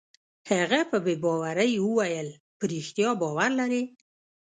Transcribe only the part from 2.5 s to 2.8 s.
په